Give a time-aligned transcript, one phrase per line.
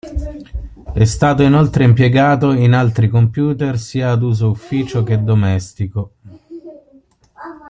[0.93, 6.13] È stato inoltre impiegato in altri computer sia ad uso ufficio che domestico.